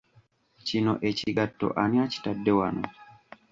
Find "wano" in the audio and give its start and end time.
2.59-2.85